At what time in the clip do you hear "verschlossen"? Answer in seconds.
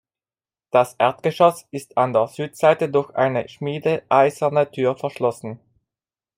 4.97-5.59